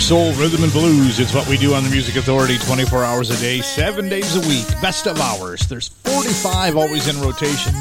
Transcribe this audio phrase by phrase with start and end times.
[0.00, 1.20] Soul, rhythm, and blues.
[1.20, 4.40] It's what we do on the Music Authority 24 hours a day, seven days a
[4.48, 4.66] week.
[4.80, 5.60] Best of hours.
[5.68, 7.72] There's 45 always in rotation.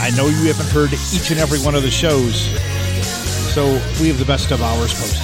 [0.00, 2.46] I know you haven't heard each and every one of the shows,
[3.54, 3.66] so
[4.00, 5.20] we have the best of hours posted.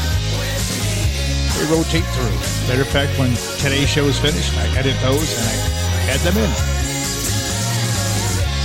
[1.57, 2.69] They rotate through.
[2.69, 6.37] Matter of fact, when today's show is finished, I edit those and I add them
[6.37, 6.51] in.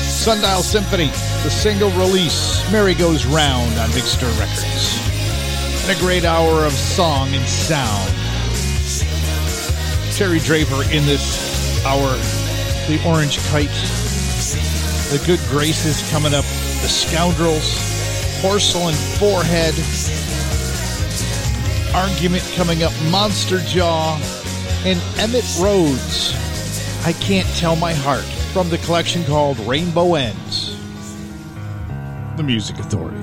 [0.10, 1.08] Sundial Symphony,
[1.44, 5.13] the single release, Mary Goes Round on Big Stir Records
[5.84, 8.10] and a great hour of song and sound.
[10.16, 12.16] Terry Draper in this hour,
[12.88, 13.68] The Orange Kite,
[15.12, 17.76] The Good Graces coming up, The Scoundrels,
[18.42, 19.74] Porcelain Forehead,
[21.94, 24.18] Argument coming up, Monster Jaw,
[24.86, 26.34] and Emitt Rhodes.
[27.06, 28.24] I Can't Tell My Heart
[28.54, 30.78] from the collection called Rainbow Ends.
[32.38, 33.23] The Music Authority.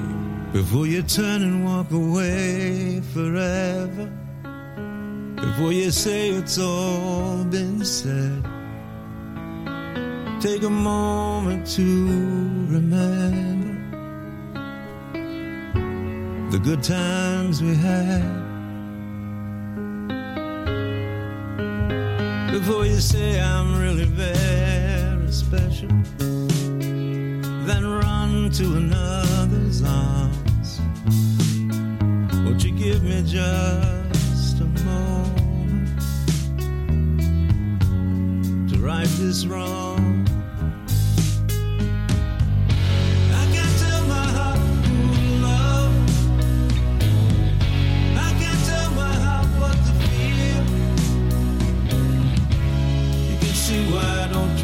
[0.52, 4.10] Before you turn and walk away forever.
[5.36, 8.42] Before you say it's all been said.
[10.40, 11.82] Take a moment to
[12.68, 13.76] remember
[16.50, 18.50] the good times we had.
[22.50, 25.90] Before you say I'm really very special,
[27.70, 30.80] then run to another's arms.
[32.44, 36.00] Won't you give me just a moment
[38.70, 40.26] to right this wrong?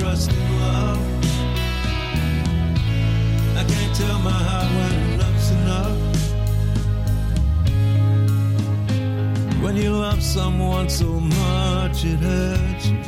[0.08, 0.45] I
[4.06, 5.98] When enough.
[9.62, 12.98] When you love someone so much it hurts you,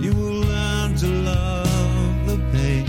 [0.00, 2.86] you will learn to love the pain.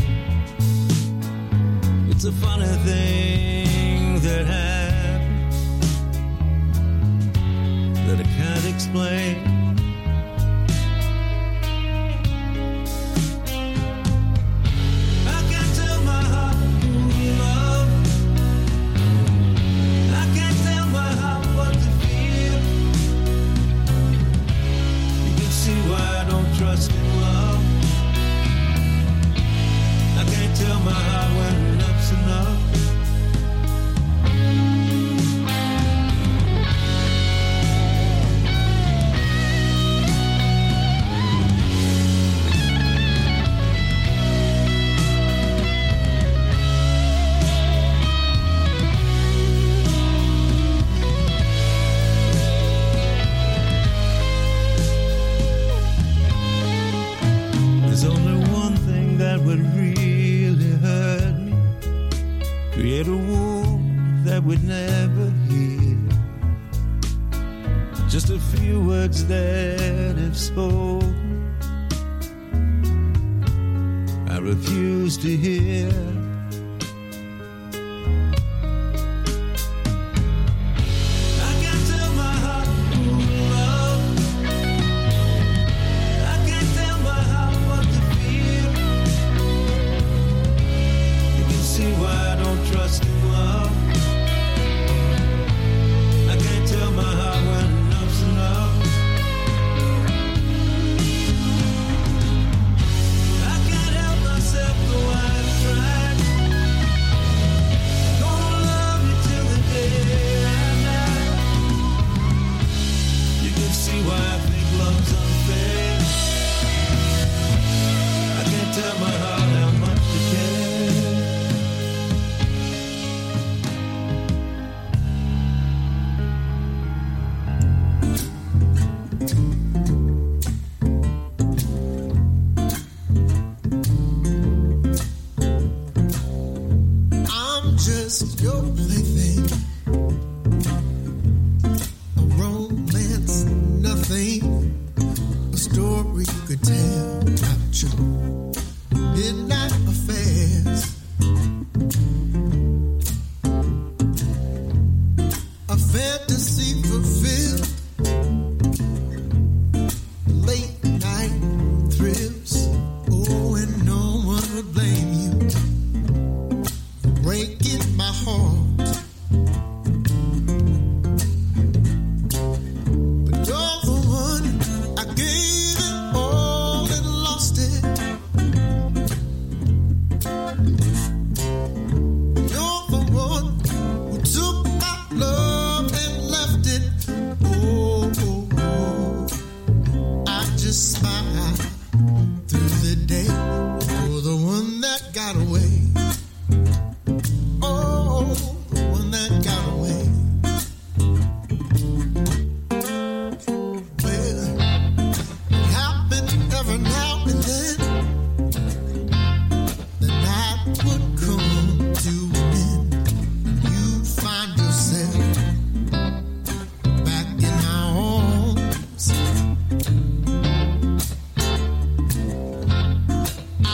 [2.10, 5.56] It's a funny thing that happens
[8.06, 9.59] that I can't explain.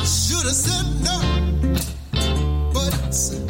[0.05, 1.19] should have said no,
[2.73, 3.44] but.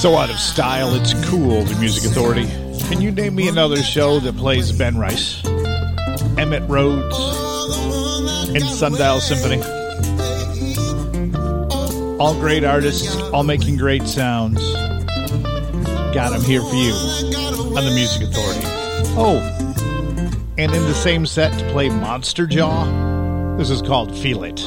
[0.00, 2.46] So out of style, it's cool, the Music Authority.
[2.88, 5.42] Can you name me another show that plays Ben Rice,
[6.38, 7.18] Emitt Rhodes,
[8.48, 9.60] and Sundial Symphony?
[12.18, 14.72] All great artists, all making great sounds.
[16.14, 18.62] God, I'm here for you on the Music Authority.
[19.18, 19.36] Oh,
[20.56, 24.66] and in the same set to play Monster Jaw, this is called Feel It.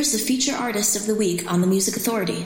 [0.00, 2.40] here's the feature artist of the week on the Music Authority.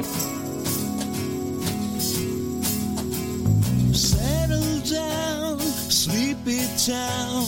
[3.95, 7.45] Settle down, sleepy town,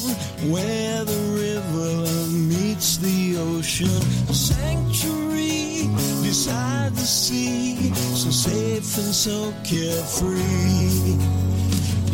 [0.52, 4.00] where the river meets the ocean.
[4.32, 5.88] Sanctuary
[6.22, 11.18] beside the sea, so safe and so carefree.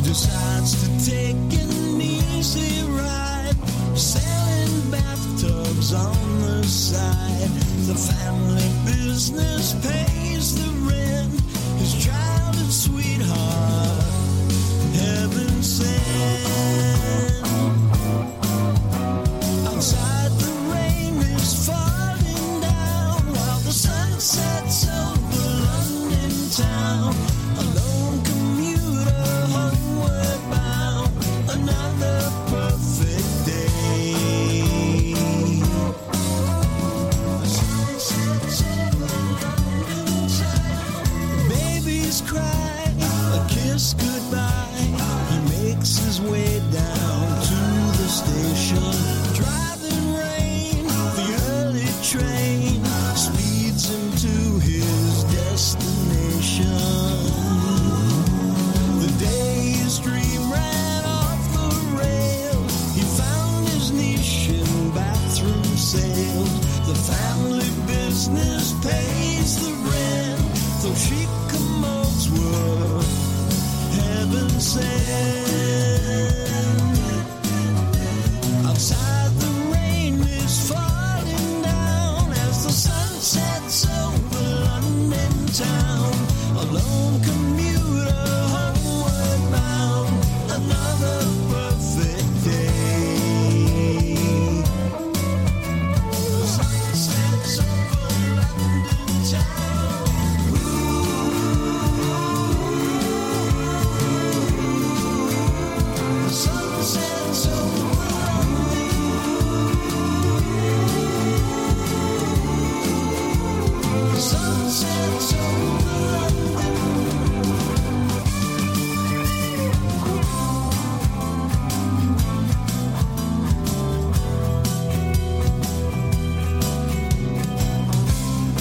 [0.02, 3.52] Decides to take an easy ride,
[3.94, 7.50] sailing back tubs on the side.
[7.88, 11.32] The family business pays the rent.
[11.80, 11.94] His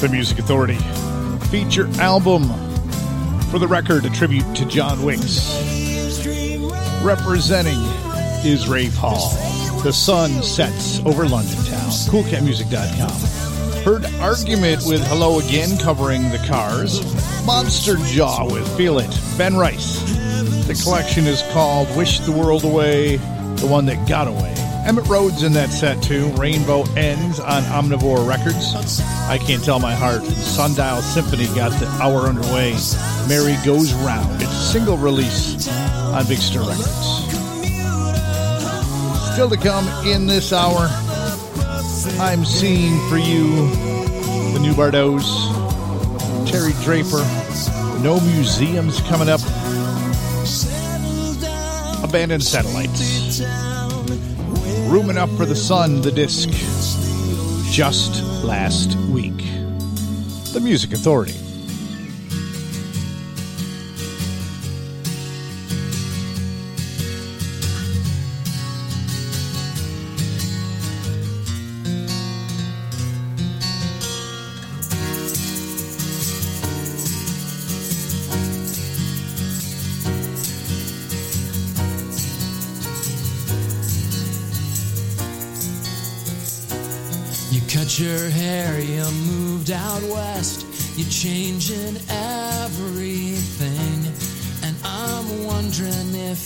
[0.02, 0.80] The Music Authority
[1.52, 2.50] feature album
[3.52, 5.48] for the record, a tribute to John Wicks.
[7.04, 7.78] Representing
[8.44, 9.30] is Rave Hall.
[9.84, 11.92] The sun sets over London town.
[12.10, 13.84] CoolCatMusic.com.
[13.84, 17.00] Heard Argument with Hello Again covering the cars.
[17.46, 19.16] Monster Jaw with Feel It.
[19.38, 20.02] Ben Rice.
[20.66, 24.61] The collection is called Wish the World Away, the one that got away.
[24.84, 26.30] Emitt Rhodes in that set too.
[26.32, 29.00] Rainbow Ends on Omnivore Records.
[29.30, 30.24] I Can't Tell My Heart.
[30.24, 32.76] Sundial Symphony got the hour underway.
[33.28, 34.42] Mary Goes Round.
[34.42, 37.22] It's a single release on Big Stir Records.
[39.34, 40.90] Still to come in this hour,
[42.20, 43.70] I'm seeing for you
[44.54, 45.48] the new Bardos,
[46.50, 47.24] Terry Draper,
[48.02, 49.40] No Museums coming up,
[52.04, 53.40] Abandoned Satellites,
[54.92, 56.50] Room Enough for the Sun, the disc,
[57.72, 59.38] just last week.
[60.52, 61.51] The Music Authority.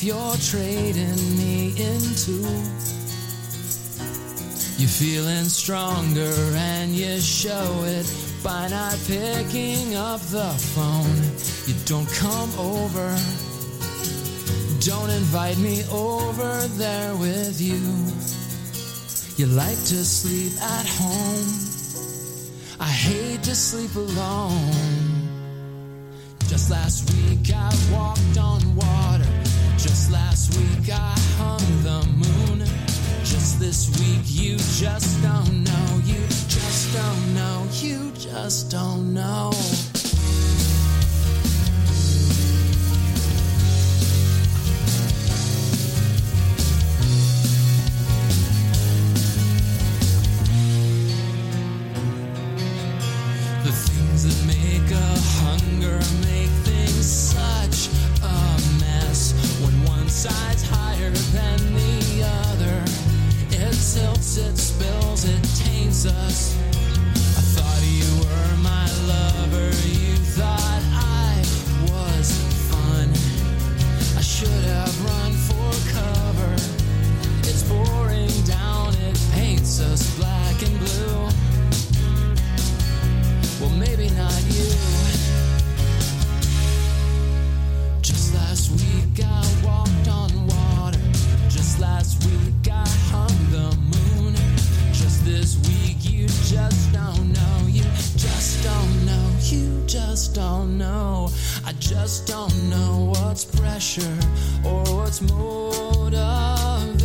[0.06, 2.46] You're trading me in too.
[4.78, 8.06] You're feeling stronger and you show it
[8.44, 11.22] by not picking up the phone.
[11.66, 13.10] You don't come over,
[14.86, 17.82] don't invite me over there with you.
[19.38, 21.50] You like to sleep at home.
[22.80, 24.72] I hate to sleep alone.
[26.48, 29.45] Just last week I walked on water.
[29.88, 32.66] Just last week I hung the moon.
[33.24, 36.02] Just this week you just don't know.
[36.04, 37.68] You just don't know.
[37.72, 39.52] You just don't know.
[60.26, 62.78] Side's higher than the other,
[63.52, 66.58] it tilts, it spills, it taints us.
[67.38, 69.70] I thought you were my lover,
[100.36, 101.30] don't know.
[101.66, 104.20] I just don't know what's pressure
[104.66, 107.05] or what's motivation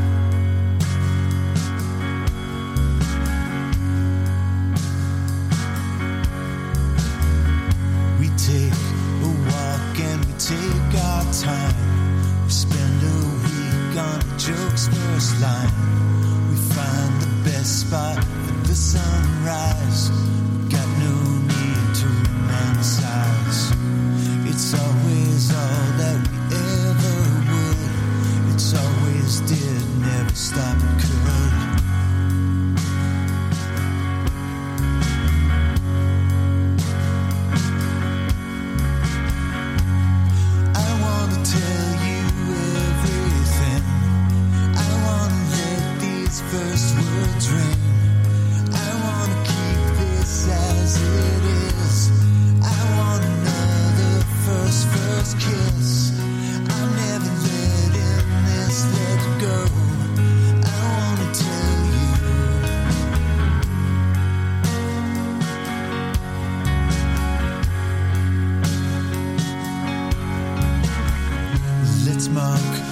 [72.33, 72.90] mark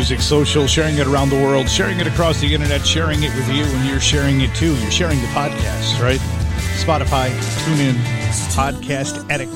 [0.00, 3.46] Music Social, sharing it around the world, sharing it across the internet, sharing it with
[3.50, 4.74] you, and you're sharing it too.
[4.76, 6.18] You're sharing the podcast, right?
[6.80, 7.28] Spotify,
[7.66, 7.92] TuneIn,
[8.54, 9.52] Podcast Addict,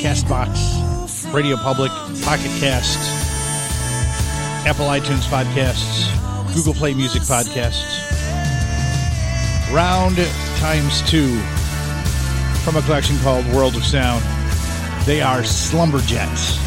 [0.00, 1.90] Castbox, Radio Public,
[2.22, 3.00] Pocket Cast,
[4.64, 6.06] Apple iTunes Podcasts,
[6.54, 7.98] Google Play Music Podcasts.
[9.74, 10.16] Round
[10.58, 11.36] times two
[12.62, 14.22] from a collection called World of Sound.
[15.04, 16.58] They are Slumberjets.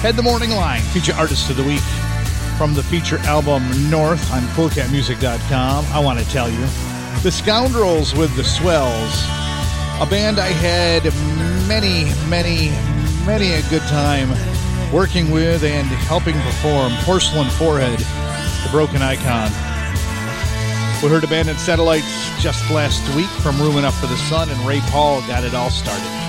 [0.00, 1.82] Head the Morning Line, feature artist of the week
[2.56, 5.84] from the feature album North on CoolCatMusic.com.
[5.92, 6.66] I want to tell you
[7.22, 9.24] The Scoundrels with the Swells,
[10.00, 11.04] a band I had
[11.68, 12.70] many, many,
[13.26, 14.30] many a good time
[14.92, 19.50] working with and helping perform Porcelain Forehead, the broken icon.
[21.02, 24.80] We heard Abandoned Satellites just last week from Rooming Up for the Sun, and Ray
[24.90, 26.25] Paul got it all started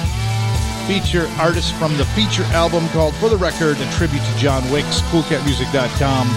[0.87, 5.01] feature artist from the feature album called For the Record, a tribute to John Wicks,
[5.11, 6.27] coolcatmusic.com.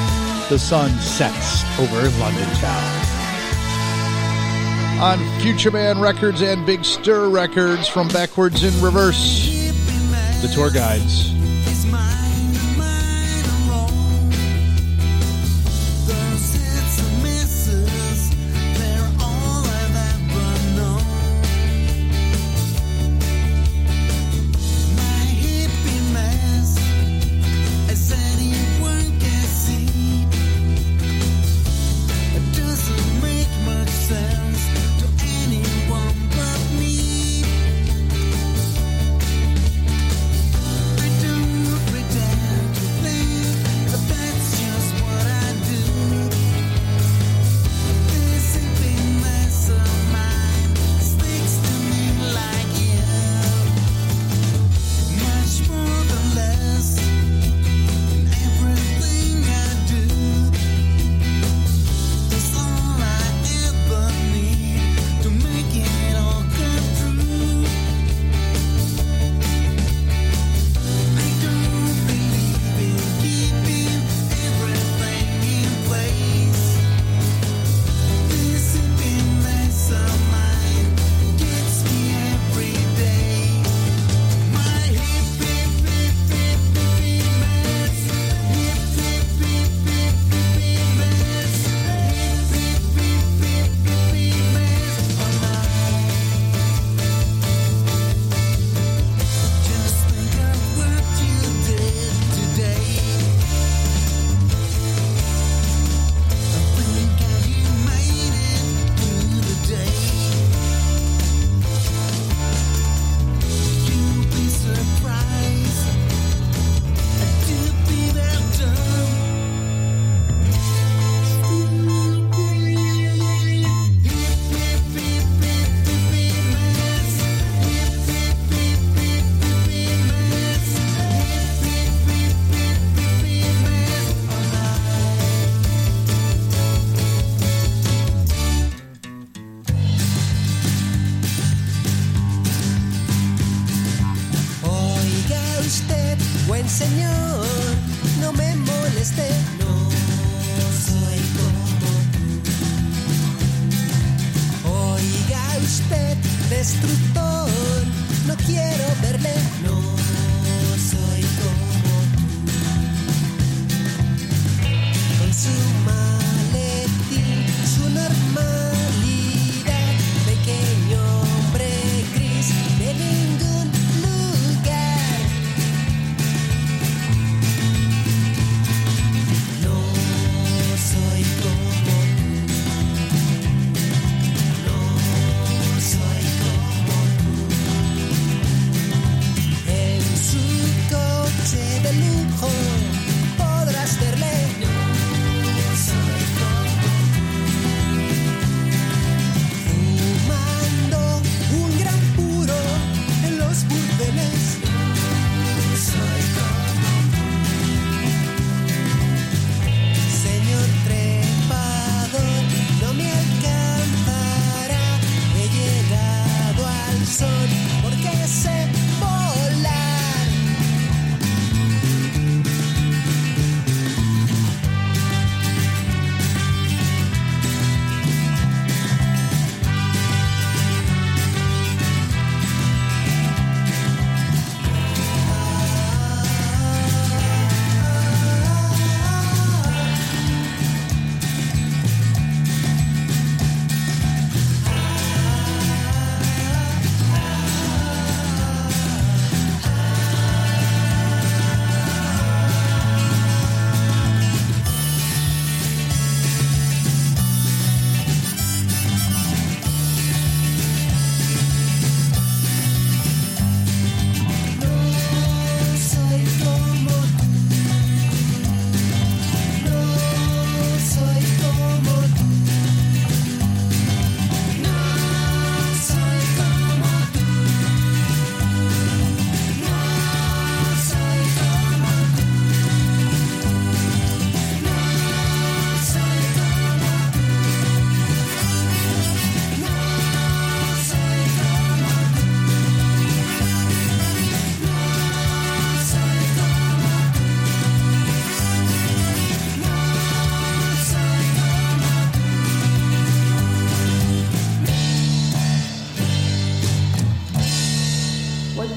[0.48, 3.06] The sun sets over London town.
[5.00, 9.72] On Futureman Records and Big Stir Records from Backwards in Reverse,
[10.42, 11.39] the tour guides.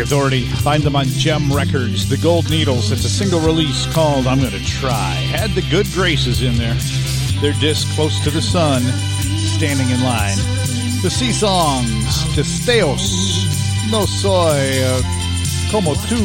[0.00, 0.46] Authority.
[0.46, 2.08] Find them on JEM Records.
[2.08, 2.90] The Gold Needles.
[2.90, 5.12] It's a single release called I'm Gonna Try.
[5.30, 6.74] Had the Good Graces in there.
[7.40, 8.82] Their disc Close to the Sun,
[9.56, 10.36] Standing in Line.
[11.02, 15.02] The Sea Songs, Testeos, No Soy uh,
[15.70, 16.16] Como Tu,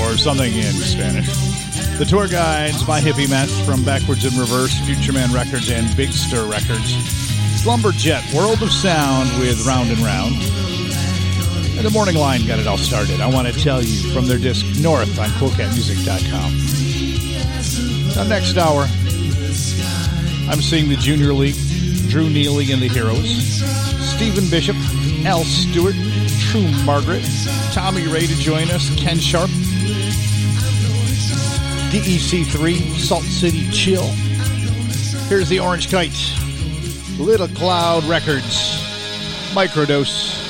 [0.00, 1.28] or something in Spanish.
[1.98, 6.44] The Tour Guides, by Hippie Match from Backwards in Reverse, Futureman Records, and Big Stir
[6.48, 6.94] Records.
[7.62, 10.53] Slumberjet, World of Sound with Round and Round.
[11.84, 13.20] The Morning Line got it all started.
[13.20, 18.16] I want to tell you from their disc North on CoolCatMusic.com.
[18.16, 18.84] Now, next hour,
[20.50, 21.58] I'm seeing the Junior League,
[22.08, 23.28] Drew Neely and the Heroes,
[24.00, 24.76] Stephen Bishop,
[25.26, 25.94] Al Stewart,
[26.40, 27.22] True Margaret,
[27.72, 29.50] Tommy Ray to join us, Ken Sharp,
[31.90, 34.06] DEC3, Salt City Chill.
[35.28, 36.16] Here's the Orange Kite,
[37.18, 38.80] Little Cloud Records,
[39.52, 40.43] Microdose.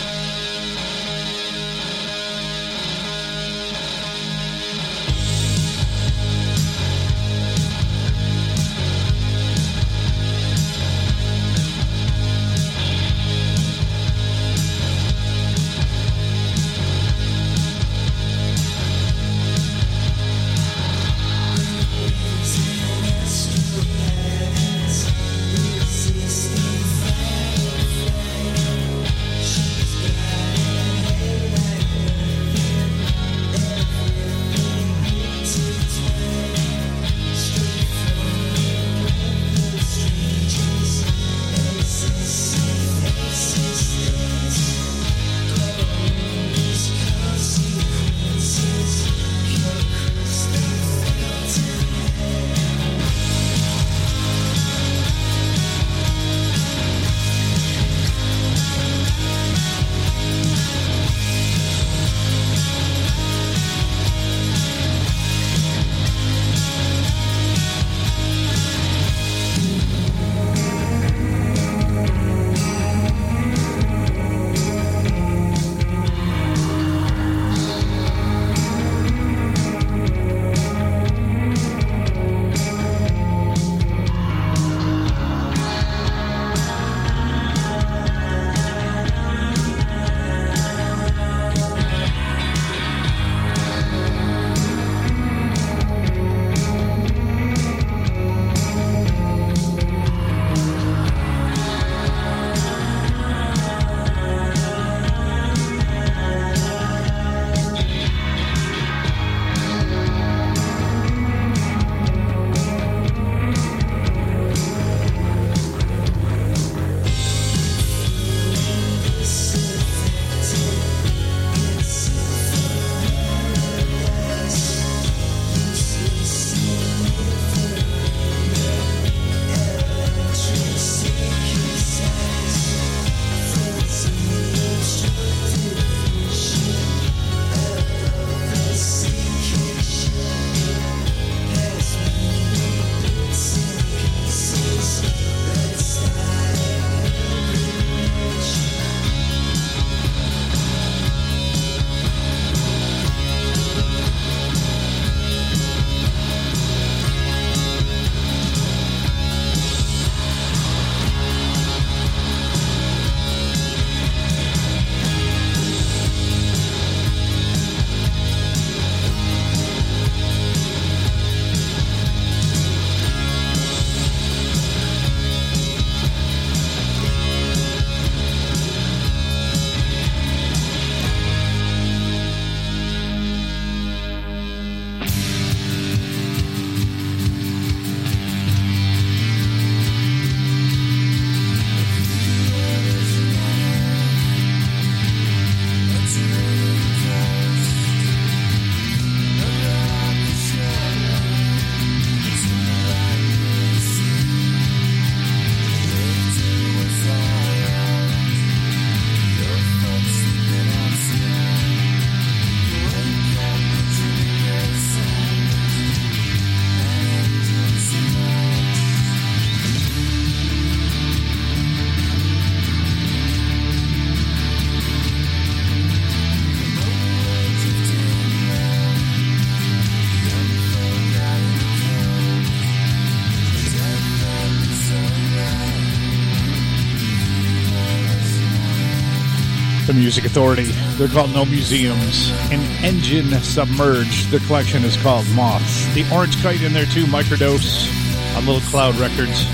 [240.05, 240.65] Music Authority.
[240.99, 242.31] They're called No Museums.
[242.51, 244.31] An Engine Submerged.
[244.31, 245.87] Their collection is called Moths.
[245.95, 247.89] The Orange Kite in there too, Microdose
[248.37, 249.47] on Little Cloud Records.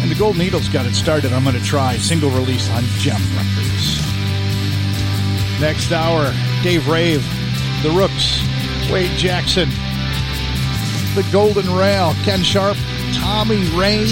[0.00, 1.32] And the Gold Needles got it started.
[1.32, 4.00] I'm going to try single release on JEM Records.
[5.60, 6.32] Next hour,
[6.62, 7.26] Dave Rave,
[7.82, 8.40] The Rooks,
[8.88, 9.68] Wade Jackson,
[11.16, 12.76] The Golden Rail, Ken Sharp,
[13.14, 14.06] Tommy Ray,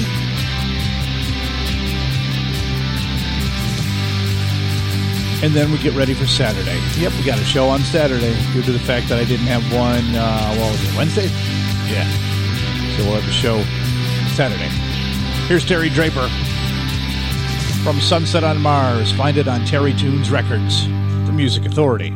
[5.43, 6.81] and then we get ready for Saturday.
[7.01, 9.63] Yep, we got a show on Saturday due to the fact that I didn't have
[9.73, 10.05] one.
[10.15, 10.97] Uh, what was it?
[10.97, 11.27] Wednesday?
[11.87, 12.09] Yeah.
[12.97, 13.63] So we'll have a show
[14.35, 14.69] Saturday.
[15.47, 16.29] Here's Terry Draper.
[17.85, 22.13] From Sunset on Mars, find it on Terry Tunes Records, the Music Authority.